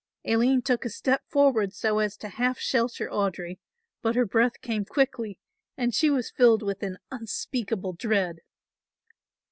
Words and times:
Aline 0.25 0.63
took 0.63 0.83
a 0.83 0.89
step 0.89 1.21
forward 1.27 1.73
so 1.73 1.99
as 1.99 2.17
half 2.19 2.55
to 2.57 2.61
shelter 2.63 3.07
Audry, 3.07 3.59
but 4.01 4.15
her 4.15 4.25
breath 4.25 4.59
came 4.61 4.83
quickly 4.83 5.37
and 5.77 5.93
she 5.93 6.09
was 6.09 6.31
filled 6.31 6.63
with 6.63 6.81
an 6.81 6.97
unspeakable 7.11 7.93
dread. 7.93 8.39